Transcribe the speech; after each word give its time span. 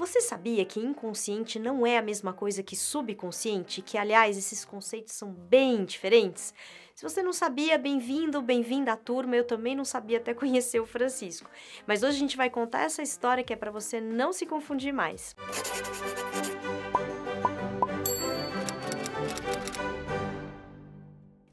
Você 0.00 0.22
sabia 0.22 0.64
que 0.64 0.80
inconsciente 0.80 1.58
não 1.58 1.86
é 1.86 1.98
a 1.98 2.02
mesma 2.02 2.32
coisa 2.32 2.62
que 2.62 2.74
subconsciente? 2.74 3.82
Que, 3.82 3.98
aliás, 3.98 4.38
esses 4.38 4.64
conceitos 4.64 5.12
são 5.12 5.30
bem 5.30 5.84
diferentes? 5.84 6.54
Se 6.94 7.02
você 7.02 7.22
não 7.22 7.34
sabia, 7.34 7.76
bem-vindo, 7.76 8.40
bem-vinda 8.40 8.94
à 8.94 8.96
turma. 8.96 9.36
Eu 9.36 9.44
também 9.44 9.76
não 9.76 9.84
sabia 9.84 10.16
até 10.16 10.32
conhecer 10.32 10.80
o 10.80 10.86
Francisco. 10.86 11.50
Mas 11.86 12.02
hoje 12.02 12.16
a 12.16 12.18
gente 12.18 12.34
vai 12.34 12.48
contar 12.48 12.84
essa 12.84 13.02
história 13.02 13.44
que 13.44 13.52
é 13.52 13.56
para 13.56 13.70
você 13.70 14.00
não 14.00 14.32
se 14.32 14.46
confundir 14.46 14.90
mais. 14.90 15.36
Música 15.38 16.19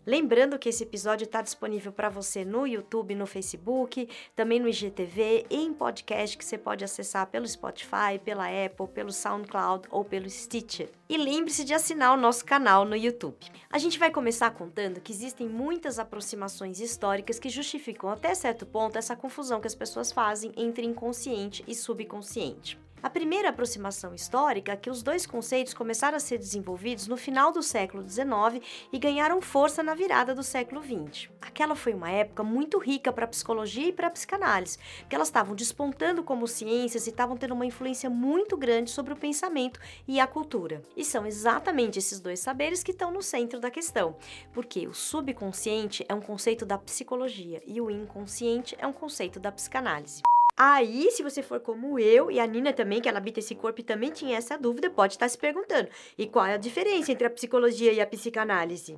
Lembrando 0.07 0.57
que 0.57 0.69
esse 0.69 0.83
episódio 0.83 1.25
está 1.25 1.41
disponível 1.41 1.91
para 1.91 2.07
você 2.07 2.45
no 2.45 2.65
YouTube, 2.65 3.13
no 3.13 3.27
Facebook, 3.27 4.07
também 4.33 4.57
no 4.57 4.69
IGTV 4.69 5.45
e 5.49 5.57
em 5.57 5.73
podcast 5.73 6.37
que 6.37 6.45
você 6.45 6.57
pode 6.57 6.85
acessar 6.85 7.27
pelo 7.27 7.45
Spotify, 7.45 8.17
pela 8.23 8.45
Apple, 8.47 8.87
pelo 8.87 9.11
SoundCloud 9.11 9.85
ou 9.91 10.05
pelo 10.05 10.29
Stitcher. 10.29 10.89
E 11.09 11.17
lembre-se 11.17 11.65
de 11.65 11.73
assinar 11.73 12.13
o 12.13 12.21
nosso 12.21 12.45
canal 12.45 12.85
no 12.85 12.95
YouTube. 12.95 13.35
A 13.69 13.77
gente 13.77 13.99
vai 13.99 14.09
começar 14.09 14.49
contando 14.51 15.01
que 15.01 15.11
existem 15.11 15.49
muitas 15.49 15.99
aproximações 15.99 16.79
históricas 16.79 17.37
que 17.37 17.49
justificam 17.49 18.09
até 18.09 18.33
certo 18.33 18.65
ponto 18.65 18.97
essa 18.97 19.13
confusão 19.13 19.59
que 19.59 19.67
as 19.67 19.75
pessoas 19.75 20.09
fazem 20.09 20.53
entre 20.55 20.85
inconsciente 20.85 21.65
e 21.67 21.75
subconsciente. 21.75 22.79
A 23.01 23.11
primeira 23.11 23.49
aproximação 23.49 24.15
histórica 24.15 24.71
é 24.71 24.75
que 24.75 24.89
os 24.89 25.03
dois 25.03 25.25
conceitos 25.27 25.73
começaram 25.73 26.17
a 26.17 26.19
ser 26.19 26.39
desenvolvidos 26.39 27.07
no 27.07 27.15
final 27.15 27.51
do 27.51 27.61
século 27.61 28.07
XIX 28.07 28.63
e 28.91 28.97
ganharam 28.97 29.39
força 29.39 29.83
na 29.83 29.93
virada 29.93 30.33
do 30.33 30.41
século 30.41 30.81
XX. 30.81 31.29
Aquela 31.39 31.75
foi 31.75 31.93
uma 31.93 32.09
época 32.09 32.43
muito 32.43 32.79
rica 32.79 33.13
para 33.13 33.25
a 33.25 33.27
psicologia 33.27 33.87
e 33.87 33.93
para 33.93 34.07
a 34.07 34.09
psicanálise, 34.11 34.79
porque 34.99 35.15
elas 35.15 35.27
estavam 35.27 35.55
despontando 35.55 36.23
como 36.23 36.47
ciências 36.47 37.05
e 37.05 37.11
estavam 37.11 37.37
tendo 37.37 37.53
uma 37.53 37.67
influência 37.67 38.09
muito 38.09 38.57
grande 38.57 38.89
sobre 38.89 39.13
o 39.13 39.17
pensamento 39.17 39.79
e 40.07 40.19
a 40.19 40.25
cultura. 40.25 40.81
E 40.95 41.05
são 41.05 41.25
exatamente 41.25 41.99
esses 41.99 42.19
dois 42.19 42.39
saberes 42.39 42.81
que 42.81 42.91
estão 42.91 43.11
no 43.11 43.21
centro 43.21 43.59
da 43.59 43.69
questão, 43.69 44.15
porque 44.51 44.87
o 44.87 44.93
subconsciente 44.93 46.03
é 46.09 46.15
um 46.15 46.21
conceito 46.21 46.65
da 46.65 46.79
psicologia 46.79 47.61
e 47.67 47.79
o 47.79 47.91
inconsciente 47.91 48.75
é 48.79 48.87
um 48.87 48.93
conceito 48.93 49.39
da 49.39 49.51
psicanálise. 49.51 50.23
Aí, 50.59 51.11
se 51.11 51.21
você 51.21 51.43
for 51.43 51.59
como 51.59 51.99
eu 51.99 52.31
e 52.31 52.39
a 52.39 52.47
Nina 52.47 52.73
também, 52.73 52.99
que 52.99 53.07
ela 53.07 53.19
habita 53.19 53.39
esse 53.39 53.53
corpo 53.53 53.79
e 53.79 53.83
também 53.83 54.09
tinha 54.09 54.35
essa 54.35 54.57
dúvida, 54.57 54.89
pode 54.89 55.13
estar 55.13 55.29
se 55.29 55.37
perguntando: 55.37 55.87
e 56.17 56.25
qual 56.25 56.47
é 56.47 56.55
a 56.55 56.57
diferença 56.57 57.11
entre 57.11 57.27
a 57.27 57.29
psicologia 57.29 57.93
e 57.93 58.01
a 58.01 58.07
psicanálise? 58.07 58.97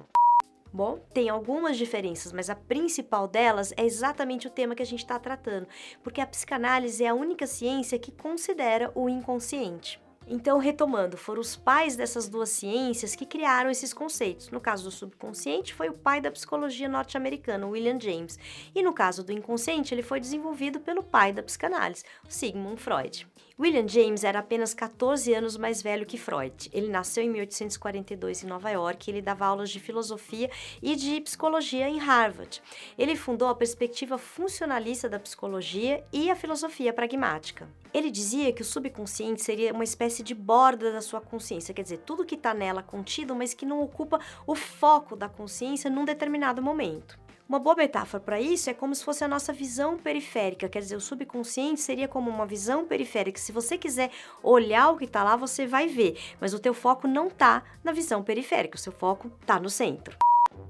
Bom, 0.72 1.00
tem 1.14 1.28
algumas 1.28 1.78
diferenças, 1.78 2.32
mas 2.32 2.50
a 2.50 2.56
principal 2.56 3.28
delas 3.28 3.74
é 3.76 3.84
exatamente 3.84 4.48
o 4.48 4.52
tema 4.52 4.74
que 4.74 4.84
a 4.84 4.86
gente 4.86 5.00
está 5.00 5.20
tratando, 5.20 5.68
porque 6.02 6.22
a 6.22 6.28
psicanálise 6.28 7.04
é 7.04 7.10
a 7.10 7.14
única 7.14 7.46
ciência 7.46 8.00
que 8.00 8.12
considera 8.12 8.90
o 8.96 9.10
inconsciente. 9.10 10.00
Então, 10.32 10.60
retomando, 10.60 11.18
foram 11.18 11.42
os 11.42 11.56
pais 11.56 11.96
dessas 11.96 12.30
duas 12.30 12.50
ciências 12.50 13.16
que 13.16 13.26
criaram 13.26 13.72
esses 13.72 13.92
conceitos. 13.92 14.52
No 14.52 14.62
caso 14.62 14.84
do 14.84 14.92
subconsciente, 14.92 15.74
foi 15.74 15.90
o 15.90 15.94
pai 15.94 16.22
da 16.22 16.30
psicologia 16.30 16.88
norte-americana, 16.88 17.66
William 17.66 18.00
James. 18.00 18.38
E 18.76 18.84
no 18.84 18.94
caso 18.94 19.24
do 19.24 19.32
inconsciente, 19.32 19.92
ele 19.92 20.04
foi 20.04 20.20
desenvolvido 20.20 20.80
pelo 20.80 21.02
pai 21.02 21.34
da 21.34 21.42
psicanálise, 21.42 22.04
Sigmund 22.28 22.80
Freud. 22.80 23.28
William 23.60 23.86
James 23.88 24.24
era 24.24 24.40
apenas 24.40 24.74
14 24.74 25.34
anos 25.34 25.58
mais 25.58 25.82
velho 25.82 26.06
que 26.06 26.18
Freud. 26.18 26.70
Ele 26.72 26.88
nasceu 26.88 27.22
em 27.22 27.30
1842 27.30 28.44
em 28.44 28.48
Nova 28.48 28.70
York 28.70 29.10
e 29.10 29.12
ele 29.12 29.22
dava 29.22 29.46
aulas 29.46 29.70
de 29.70 29.82
filosofia 29.82 30.50
e 30.82 30.96
de 30.96 31.20
psicologia 31.20 31.90
em 31.90 31.98
Harvard. 31.98 32.62
Ele 32.98 33.18
fundou 33.18 33.50
a 33.50 33.56
perspectiva 33.56 34.18
funcionalista 34.18 35.10
da 35.10 35.20
psicologia 35.20 36.02
e 36.14 36.30
a 36.30 36.38
filosofia 36.38 36.94
pragmática. 36.94 37.68
Ele 37.94 38.12
dizia 38.12 38.54
que 38.54 38.62
o 38.62 38.66
subconsciente 38.66 39.42
seria 39.42 39.73
uma 39.73 39.84
espécie 39.84 40.22
de 40.22 40.36
borda 40.36 40.92
da 40.92 41.02
sua 41.02 41.20
consciência, 41.20 41.73
quer 41.73 41.82
dizer, 41.82 41.98
tudo 42.00 42.26
que 42.26 42.36
está 42.36 42.54
nela 42.54 42.84
contido, 42.84 43.36
mas 43.36 43.54
que 43.54 43.66
não 43.66 43.82
ocupa 43.82 44.20
o 44.45 44.56
foco 44.56 45.16
da 45.16 45.28
consciência 45.28 45.90
num 45.90 46.06
determinado 46.06 46.62
momento. 46.62 47.17
Uma 47.50 47.58
boa 47.58 47.76
metáfora 47.76 48.22
para 48.22 48.39
isso 48.39 48.70
é 48.70 48.76
como 48.76 48.94
se 48.94 49.04
fosse 49.04 49.23
a 49.23 49.27
nossa 49.27 49.52
visão 49.52 49.98
periférica, 49.98 50.70
quer 50.70 50.82
dizer, 50.82 50.95
o 50.95 51.02
subconsciente 51.02 51.82
seria 51.82 52.08
como 52.08 52.30
uma 52.30 52.45
visão 52.45 52.86
periférica. 52.86 53.39
Se 53.39 53.52
você 53.52 53.76
quiser 53.76 54.11
olhar 54.44 54.92
o 54.92 54.98
que 54.98 55.06
está 55.06 55.23
lá, 55.23 55.36
você 55.36 55.66
vai 55.66 55.88
ver, 55.88 56.16
mas 56.39 56.54
o 56.54 56.60
teu 56.60 56.76
foco 56.76 57.08
não 57.08 57.27
está 57.27 57.64
na 57.83 57.92
visão 57.92 58.21
periférica, 58.21 58.76
o 58.76 58.80
seu 58.80 58.94
foco 58.94 59.32
está 59.42 59.60
no 59.60 59.67
centro. 59.67 60.16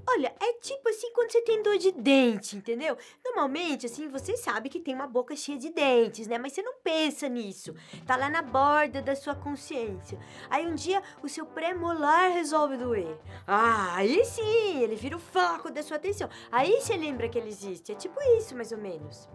Olha, 0.08 0.34
é 0.40 0.52
tipo 0.54 0.88
assim 0.88 1.12
quando 1.12 1.30
você 1.30 1.40
tem 1.42 1.62
dor 1.62 1.78
de 1.78 1.92
dente, 1.92 2.56
entendeu? 2.56 2.96
Normalmente, 3.24 3.86
assim, 3.86 4.08
você 4.08 4.36
sabe 4.36 4.68
que 4.68 4.80
tem 4.80 4.94
uma 4.94 5.06
boca 5.06 5.36
cheia 5.36 5.58
de 5.58 5.70
dentes, 5.70 6.26
né? 6.26 6.38
Mas 6.38 6.52
você 6.52 6.62
não 6.62 6.74
pensa 6.82 7.28
nisso. 7.28 7.74
Tá 8.06 8.16
lá 8.16 8.28
na 8.28 8.42
borda 8.42 9.00
da 9.00 9.14
sua 9.14 9.34
consciência. 9.34 10.18
Aí 10.48 10.66
um 10.66 10.74
dia 10.74 11.02
o 11.22 11.28
seu 11.28 11.46
premolar 11.46 12.32
resolve 12.32 12.76
doer. 12.76 13.18
Ah, 13.46 13.94
aí 13.96 14.24
sim, 14.24 14.82
ele 14.82 14.96
vira 14.96 15.16
o 15.16 15.20
foco 15.20 15.70
da 15.70 15.82
sua 15.82 15.96
atenção. 15.96 16.28
Aí 16.50 16.80
você 16.80 16.96
lembra 16.96 17.28
que 17.28 17.38
ele 17.38 17.48
existe. 17.48 17.92
É 17.92 17.94
tipo 17.94 18.20
isso, 18.36 18.54
mais 18.54 18.72
ou 18.72 18.78
menos. 18.78 19.28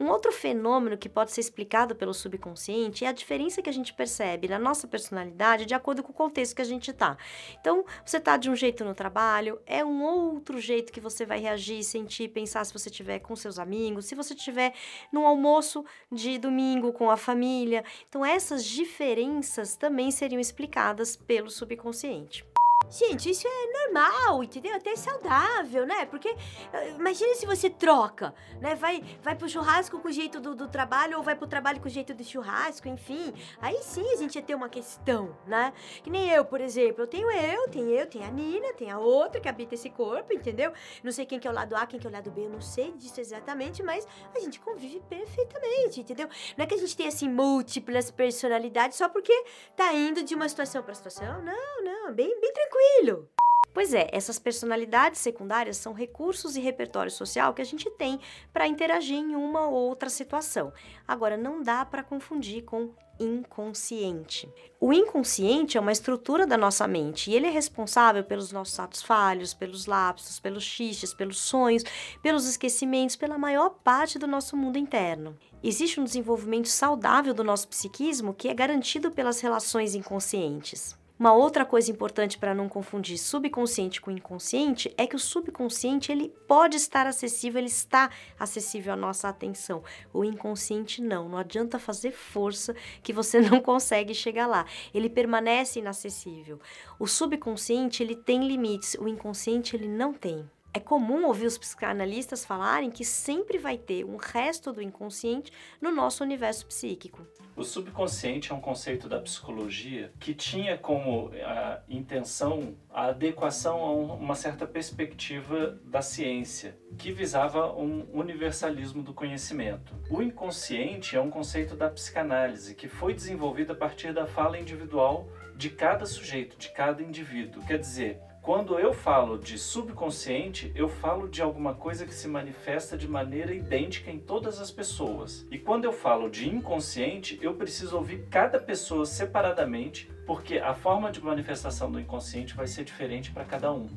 Um 0.00 0.08
outro 0.08 0.32
fenômeno 0.32 0.96
que 0.96 1.10
pode 1.10 1.30
ser 1.30 1.42
explicado 1.42 1.94
pelo 1.94 2.14
subconsciente 2.14 3.04
é 3.04 3.08
a 3.08 3.12
diferença 3.12 3.60
que 3.60 3.68
a 3.68 3.72
gente 3.72 3.92
percebe 3.92 4.48
na 4.48 4.58
nossa 4.58 4.88
personalidade 4.88 5.66
de 5.66 5.74
acordo 5.74 6.02
com 6.02 6.10
o 6.10 6.14
contexto 6.14 6.56
que 6.56 6.62
a 6.62 6.64
gente 6.64 6.90
está. 6.90 7.18
Então, 7.60 7.84
você 8.02 8.16
está 8.16 8.38
de 8.38 8.48
um 8.48 8.56
jeito 8.56 8.82
no 8.82 8.94
trabalho, 8.94 9.60
é 9.66 9.84
um 9.84 10.02
outro 10.02 10.58
jeito 10.58 10.90
que 10.90 11.00
você 11.00 11.26
vai 11.26 11.38
reagir, 11.38 11.84
sentir, 11.84 12.28
pensar 12.28 12.64
se 12.64 12.72
você 12.72 12.88
estiver 12.88 13.18
com 13.18 13.36
seus 13.36 13.58
amigos, 13.58 14.06
se 14.06 14.14
você 14.14 14.32
estiver 14.32 14.72
num 15.12 15.26
almoço 15.26 15.84
de 16.10 16.38
domingo 16.38 16.94
com 16.94 17.10
a 17.10 17.16
família. 17.18 17.84
Então, 18.08 18.24
essas 18.24 18.64
diferenças 18.64 19.76
também 19.76 20.10
seriam 20.10 20.40
explicadas 20.40 21.14
pelo 21.14 21.50
subconsciente. 21.50 22.49
Gente, 22.90 23.30
isso 23.30 23.46
é 23.46 23.84
normal, 23.84 24.42
entendeu? 24.42 24.74
Até 24.74 24.96
saudável, 24.96 25.86
né? 25.86 26.06
Porque 26.06 26.34
eh, 26.72 26.90
imagina 26.90 27.36
se 27.36 27.46
você 27.46 27.70
troca, 27.70 28.34
né? 28.60 28.74
Vai, 28.74 29.04
vai 29.22 29.36
pro 29.36 29.48
churrasco 29.48 30.00
com 30.00 30.08
o 30.08 30.12
jeito 30.12 30.40
do, 30.40 30.56
do 30.56 30.66
trabalho 30.66 31.16
ou 31.16 31.22
vai 31.22 31.36
pro 31.36 31.46
trabalho 31.46 31.80
com 31.80 31.86
o 31.86 31.90
jeito 31.90 32.12
do 32.12 32.24
churrasco, 32.24 32.88
enfim. 32.88 33.32
Aí 33.60 33.78
sim 33.80 34.04
a 34.12 34.16
gente 34.16 34.34
ia 34.34 34.42
ter 34.42 34.56
uma 34.56 34.68
questão, 34.68 35.36
né? 35.46 35.72
Que 36.02 36.10
nem 36.10 36.30
eu, 36.30 36.44
por 36.44 36.60
exemplo. 36.60 37.04
Eu 37.04 37.06
tenho 37.06 37.30
eu, 37.30 37.68
tem 37.68 37.90
eu, 37.90 38.08
tem 38.08 38.24
a 38.24 38.30
Nina, 38.30 38.72
tem 38.72 38.90
a 38.90 38.98
outra 38.98 39.40
que 39.40 39.48
habita 39.48 39.76
esse 39.76 39.88
corpo, 39.88 40.32
entendeu? 40.32 40.72
Não 41.04 41.12
sei 41.12 41.24
quem 41.24 41.38
que 41.38 41.46
é 41.46 41.50
o 41.50 41.54
lado 41.54 41.76
A, 41.76 41.86
quem 41.86 42.00
que 42.00 42.08
é 42.08 42.10
o 42.10 42.12
lado 42.12 42.32
B, 42.32 42.46
eu 42.46 42.50
não 42.50 42.60
sei 42.60 42.90
disso 42.94 43.20
exatamente, 43.20 43.84
mas 43.84 44.04
a 44.34 44.40
gente 44.40 44.58
convive 44.58 45.00
perfeitamente, 45.08 46.00
entendeu? 46.00 46.28
Não 46.56 46.64
é 46.64 46.66
que 46.66 46.74
a 46.74 46.78
gente 46.78 46.96
tem 46.96 47.06
assim 47.06 47.28
múltiplas 47.28 48.10
personalidades 48.10 48.98
só 48.98 49.08
porque 49.08 49.44
tá 49.76 49.92
indo 49.92 50.24
de 50.24 50.34
uma 50.34 50.48
situação 50.48 50.82
para 50.82 50.92
situação. 50.92 51.40
Não, 51.42 51.84
não, 51.84 52.12
bem, 52.12 52.28
bem 52.40 52.52
tranquilo 52.52 52.69
tranquilo. 52.70 53.28
Pois 53.72 53.94
é, 53.94 54.08
essas 54.12 54.38
personalidades 54.38 55.20
secundárias 55.20 55.76
são 55.76 55.92
recursos 55.92 56.56
e 56.56 56.60
repertório 56.60 57.10
social 57.10 57.54
que 57.54 57.62
a 57.62 57.64
gente 57.64 57.88
tem 57.90 58.18
para 58.52 58.66
interagir 58.66 59.16
em 59.16 59.36
uma 59.36 59.68
ou 59.68 59.74
outra 59.74 60.10
situação. 60.10 60.72
Agora, 61.06 61.36
não 61.36 61.62
dá 61.62 61.84
para 61.84 62.02
confundir 62.02 62.64
com 62.64 62.92
inconsciente. 63.20 64.48
O 64.80 64.92
inconsciente 64.92 65.76
é 65.76 65.80
uma 65.80 65.92
estrutura 65.92 66.46
da 66.46 66.56
nossa 66.56 66.88
mente 66.88 67.30
e 67.30 67.34
ele 67.34 67.46
é 67.46 67.50
responsável 67.50 68.24
pelos 68.24 68.50
nossos 68.50 68.80
atos 68.80 69.02
falhos, 69.02 69.54
pelos 69.54 69.86
lapsos, 69.86 70.40
pelos 70.40 70.64
xixes, 70.64 71.14
pelos 71.14 71.38
sonhos, 71.38 71.84
pelos 72.22 72.48
esquecimentos, 72.48 73.14
pela 73.14 73.38
maior 73.38 73.70
parte 73.84 74.18
do 74.18 74.26
nosso 74.26 74.56
mundo 74.56 74.78
interno. 74.78 75.38
Existe 75.62 76.00
um 76.00 76.04
desenvolvimento 76.04 76.68
saudável 76.68 77.34
do 77.34 77.44
nosso 77.44 77.68
psiquismo 77.68 78.34
que 78.34 78.48
é 78.48 78.54
garantido 78.54 79.10
pelas 79.12 79.40
relações 79.40 79.94
inconscientes. 79.94 80.98
Uma 81.20 81.34
outra 81.34 81.66
coisa 81.66 81.90
importante 81.90 82.38
para 82.38 82.54
não 82.54 82.66
confundir 82.66 83.18
subconsciente 83.18 84.00
com 84.00 84.10
inconsciente 84.10 84.90
é 84.96 85.06
que 85.06 85.14
o 85.14 85.18
subconsciente 85.18 86.10
ele 86.10 86.32
pode 86.48 86.78
estar 86.78 87.06
acessível, 87.06 87.60
ele 87.60 87.68
está 87.68 88.08
acessível 88.38 88.94
à 88.94 88.96
nossa 88.96 89.28
atenção. 89.28 89.84
O 90.14 90.24
inconsciente 90.24 91.02
não, 91.02 91.28
não 91.28 91.36
adianta 91.36 91.78
fazer 91.78 92.12
força 92.12 92.74
que 93.02 93.12
você 93.12 93.38
não 93.46 93.60
consegue 93.60 94.14
chegar 94.14 94.46
lá. 94.46 94.64
Ele 94.94 95.10
permanece 95.10 95.78
inacessível. 95.78 96.58
O 96.98 97.06
subconsciente 97.06 98.02
ele 98.02 98.16
tem 98.16 98.48
limites, 98.48 98.94
o 98.94 99.06
inconsciente 99.06 99.76
ele 99.76 99.88
não 99.88 100.14
tem. 100.14 100.48
É 100.72 100.78
comum 100.78 101.26
ouvir 101.26 101.46
os 101.46 101.58
psicanalistas 101.58 102.44
falarem 102.44 102.92
que 102.92 103.04
sempre 103.04 103.58
vai 103.58 103.76
ter 103.76 104.04
um 104.04 104.16
resto 104.16 104.72
do 104.72 104.80
inconsciente 104.80 105.50
no 105.80 105.90
nosso 105.90 106.22
universo 106.22 106.64
psíquico. 106.66 107.26
O 107.56 107.64
subconsciente 107.64 108.52
é 108.52 108.54
um 108.54 108.60
conceito 108.60 109.08
da 109.08 109.18
psicologia 109.18 110.12
que 110.20 110.32
tinha 110.32 110.78
como 110.78 111.32
a 111.44 111.80
intenção 111.88 112.76
a 112.88 113.06
adequação 113.06 113.80
a 113.80 113.92
uma 113.92 114.34
certa 114.36 114.66
perspectiva 114.66 115.78
da 115.84 116.02
ciência, 116.02 116.78
que 116.96 117.12
visava 117.12 117.72
um 117.72 118.06
universalismo 118.12 119.02
do 119.02 119.12
conhecimento. 119.12 119.94
O 120.08 120.22
inconsciente 120.22 121.16
é 121.16 121.20
um 121.20 121.30
conceito 121.30 121.74
da 121.74 121.90
psicanálise 121.90 122.76
que 122.76 122.88
foi 122.88 123.12
desenvolvido 123.12 123.72
a 123.72 123.76
partir 123.76 124.12
da 124.12 124.26
fala 124.26 124.58
individual 124.58 125.28
de 125.56 125.68
cada 125.68 126.06
sujeito, 126.06 126.56
de 126.56 126.70
cada 126.70 127.02
indivíduo. 127.02 127.62
Quer 127.66 127.78
dizer, 127.78 128.20
Quando 128.42 128.78
eu 128.78 128.94
falo 128.94 129.36
de 129.36 129.58
subconsciente, 129.58 130.72
eu 130.74 130.88
falo 130.88 131.28
de 131.28 131.42
alguma 131.42 131.74
coisa 131.74 132.06
que 132.06 132.14
se 132.14 132.26
manifesta 132.26 132.96
de 132.96 133.06
maneira 133.06 133.52
idêntica 133.52 134.10
em 134.10 134.18
todas 134.18 134.58
as 134.58 134.70
pessoas. 134.70 135.46
E 135.50 135.58
quando 135.58 135.84
eu 135.84 135.92
falo 135.92 136.30
de 136.30 136.48
inconsciente, 136.48 137.38
eu 137.42 137.54
preciso 137.54 137.96
ouvir 137.96 138.26
cada 138.30 138.58
pessoa 138.58 139.04
separadamente, 139.04 140.10
porque 140.26 140.56
a 140.56 140.72
forma 140.72 141.12
de 141.12 141.22
manifestação 141.22 141.92
do 141.92 142.00
inconsciente 142.00 142.56
vai 142.56 142.66
ser 142.66 142.82
diferente 142.82 143.30
para 143.30 143.44
cada 143.44 143.70
um. 143.72 143.90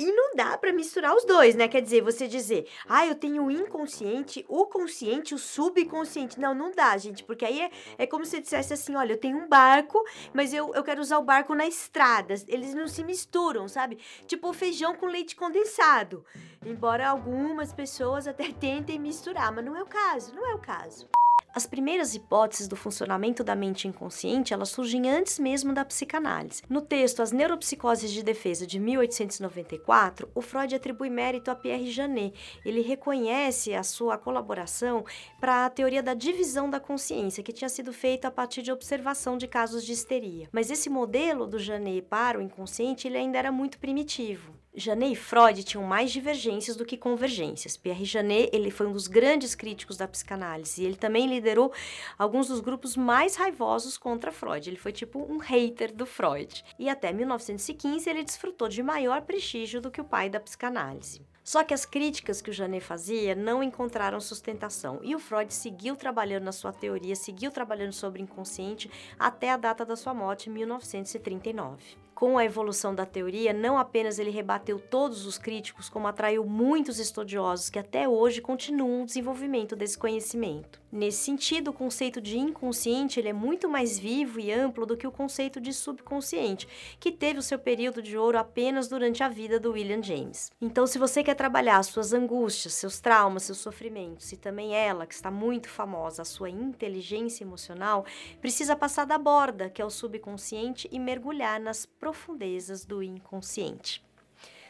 E 0.00 0.12
não 0.12 0.34
dá 0.34 0.56
para 0.56 0.72
misturar 0.72 1.14
os 1.14 1.26
dois, 1.26 1.54
né? 1.54 1.68
Quer 1.68 1.82
dizer, 1.82 2.00
você 2.00 2.26
dizer, 2.26 2.66
ah, 2.88 3.06
eu 3.06 3.14
tenho 3.14 3.44
o 3.44 3.50
inconsciente, 3.50 4.46
o 4.48 4.64
consciente, 4.64 5.34
o 5.34 5.38
subconsciente. 5.38 6.40
Não, 6.40 6.54
não 6.54 6.70
dá, 6.70 6.96
gente, 6.96 7.22
porque 7.22 7.44
aí 7.44 7.60
é, 7.60 7.70
é 7.98 8.06
como 8.06 8.24
se 8.24 8.40
dissesse 8.40 8.72
assim: 8.72 8.96
olha, 8.96 9.12
eu 9.12 9.18
tenho 9.18 9.36
um 9.36 9.46
barco, 9.46 10.02
mas 10.32 10.54
eu, 10.54 10.74
eu 10.74 10.82
quero 10.82 11.02
usar 11.02 11.18
o 11.18 11.22
barco 11.22 11.54
na 11.54 11.66
estrada. 11.66 12.32
Eles 12.48 12.72
não 12.72 12.88
se 12.88 13.04
misturam, 13.04 13.68
sabe? 13.68 13.98
Tipo 14.26 14.54
feijão 14.54 14.94
com 14.94 15.04
leite 15.04 15.36
condensado. 15.36 16.24
Embora 16.64 17.06
algumas 17.06 17.70
pessoas 17.70 18.26
até 18.26 18.50
tentem 18.58 18.98
misturar, 18.98 19.52
mas 19.52 19.66
não 19.66 19.76
é 19.76 19.82
o 19.82 19.86
caso, 19.86 20.34
não 20.34 20.46
é 20.50 20.54
o 20.54 20.58
caso. 20.60 21.06
As 21.52 21.66
primeiras 21.66 22.14
hipóteses 22.14 22.68
do 22.68 22.76
funcionamento 22.76 23.42
da 23.42 23.56
mente 23.56 23.88
inconsciente, 23.88 24.54
elas 24.54 24.68
surgem 24.68 25.10
antes 25.10 25.38
mesmo 25.38 25.74
da 25.74 25.84
psicanálise. 25.84 26.62
No 26.68 26.80
texto 26.80 27.22
As 27.22 27.32
Neuropsicoses 27.32 28.12
de 28.12 28.22
Defesa 28.22 28.64
de 28.64 28.78
1894, 28.78 30.30
o 30.32 30.40
Freud 30.40 30.76
atribui 30.76 31.10
mérito 31.10 31.50
a 31.50 31.56
Pierre 31.56 31.90
Janet. 31.90 32.34
Ele 32.64 32.82
reconhece 32.82 33.74
a 33.74 33.82
sua 33.82 34.16
colaboração 34.16 35.04
para 35.40 35.66
a 35.66 35.70
teoria 35.70 36.04
da 36.04 36.14
divisão 36.14 36.70
da 36.70 36.78
consciência, 36.78 37.42
que 37.42 37.52
tinha 37.52 37.68
sido 37.68 37.92
feita 37.92 38.28
a 38.28 38.30
partir 38.30 38.62
de 38.62 38.70
observação 38.70 39.36
de 39.36 39.48
casos 39.48 39.84
de 39.84 39.92
histeria. 39.92 40.48
Mas 40.52 40.70
esse 40.70 40.88
modelo 40.88 41.48
do 41.48 41.58
Janet 41.58 42.02
para 42.02 42.38
o 42.38 42.42
inconsciente, 42.42 43.08
ele 43.08 43.18
ainda 43.18 43.38
era 43.38 43.50
muito 43.50 43.78
primitivo. 43.80 44.59
Janet 44.72 45.12
e 45.12 45.16
Freud 45.16 45.64
tinham 45.64 45.82
mais 45.82 46.12
divergências 46.12 46.76
do 46.76 46.84
que 46.84 46.96
convergências. 46.96 47.76
Pierre 47.76 48.04
Janet 48.04 48.50
ele 48.52 48.70
foi 48.70 48.86
um 48.86 48.92
dos 48.92 49.08
grandes 49.08 49.56
críticos 49.56 49.96
da 49.96 50.06
psicanálise 50.06 50.80
e 50.80 50.86
ele 50.86 50.94
também 50.94 51.26
liderou 51.26 51.72
alguns 52.16 52.46
dos 52.46 52.60
grupos 52.60 52.96
mais 52.96 53.34
raivosos 53.34 53.98
contra 53.98 54.30
Freud. 54.30 54.70
Ele 54.70 54.76
foi 54.76 54.92
tipo 54.92 55.18
um 55.18 55.38
hater 55.38 55.92
do 55.92 56.06
Freud. 56.06 56.64
E 56.78 56.88
até 56.88 57.12
1915 57.12 58.08
ele 58.08 58.22
desfrutou 58.22 58.68
de 58.68 58.80
maior 58.80 59.22
prestígio 59.22 59.80
do 59.80 59.90
que 59.90 60.00
o 60.00 60.04
pai 60.04 60.30
da 60.30 60.38
psicanálise. 60.38 61.20
Só 61.42 61.64
que 61.64 61.74
as 61.74 61.84
críticas 61.84 62.40
que 62.40 62.50
o 62.50 62.52
Janet 62.52 62.84
fazia 62.84 63.34
não 63.34 63.64
encontraram 63.64 64.20
sustentação 64.20 65.00
e 65.02 65.16
o 65.16 65.18
Freud 65.18 65.52
seguiu 65.52 65.96
trabalhando 65.96 66.44
na 66.44 66.52
sua 66.52 66.72
teoria, 66.72 67.16
seguiu 67.16 67.50
trabalhando 67.50 67.92
sobre 67.92 68.22
o 68.22 68.24
inconsciente 68.24 68.88
até 69.18 69.50
a 69.50 69.56
data 69.56 69.84
da 69.84 69.96
sua 69.96 70.14
morte, 70.14 70.48
em 70.48 70.52
1939 70.52 72.09
com 72.20 72.36
a 72.36 72.44
evolução 72.44 72.94
da 72.94 73.06
teoria, 73.06 73.50
não 73.50 73.78
apenas 73.78 74.18
ele 74.18 74.28
rebateu 74.28 74.78
todos 74.78 75.24
os 75.24 75.38
críticos, 75.38 75.88
como 75.88 76.06
atraiu 76.06 76.44
muitos 76.44 76.98
estudiosos 77.00 77.70
que 77.70 77.78
até 77.78 78.06
hoje 78.06 78.42
continuam 78.42 79.04
o 79.04 79.06
desenvolvimento 79.06 79.74
desse 79.74 79.96
conhecimento. 79.96 80.78
Nesse 80.92 81.18
sentido, 81.18 81.68
o 81.68 81.72
conceito 81.72 82.20
de 82.20 82.36
inconsciente 82.36 83.18
ele 83.18 83.28
é 83.28 83.32
muito 83.32 83.68
mais 83.68 83.96
vivo 83.96 84.40
e 84.40 84.52
amplo 84.52 84.84
do 84.84 84.96
que 84.96 85.06
o 85.06 85.12
conceito 85.12 85.60
de 85.60 85.72
subconsciente, 85.72 86.68
que 86.98 87.12
teve 87.12 87.38
o 87.38 87.42
seu 87.42 87.60
período 87.60 88.02
de 88.02 88.18
ouro 88.18 88.36
apenas 88.36 88.88
durante 88.88 89.22
a 89.22 89.28
vida 89.28 89.60
do 89.60 89.72
William 89.72 90.02
James. 90.02 90.50
Então, 90.60 90.88
se 90.88 90.98
você 90.98 91.22
quer 91.22 91.36
trabalhar 91.36 91.82
suas 91.84 92.12
angústias, 92.12 92.74
seus 92.74 93.00
traumas, 93.00 93.44
seus 93.44 93.58
sofrimentos, 93.58 94.32
e 94.32 94.36
também 94.36 94.74
ela, 94.74 95.06
que 95.06 95.14
está 95.14 95.30
muito 95.30 95.68
famosa, 95.68 96.22
a 96.22 96.24
sua 96.24 96.50
inteligência 96.50 97.44
emocional, 97.44 98.04
precisa 98.40 98.74
passar 98.74 99.06
da 99.06 99.16
borda, 99.16 99.70
que 99.70 99.80
é 99.80 99.84
o 99.84 99.90
subconsciente, 99.90 100.88
e 100.90 100.98
mergulhar 100.98 101.60
nas 101.60 101.86
profundezas 102.10 102.84
do 102.84 103.04
inconsciente. 103.04 104.04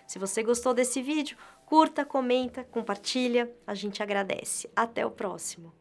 Se 0.06 0.18
você 0.18 0.42
gostou 0.42 0.74
desse 0.74 1.00
vídeo, 1.00 1.38
curta, 1.64 2.04
comenta, 2.04 2.64
compartilha, 2.64 3.50
a 3.66 3.74
gente 3.74 4.02
agradece. 4.02 4.68
Até 4.76 5.06
o 5.06 5.10
próximo. 5.10 5.72